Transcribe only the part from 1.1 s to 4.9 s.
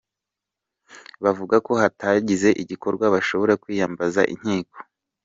Bavuga ko hatagize igikorwa bashobora kwiyambaza inkiko.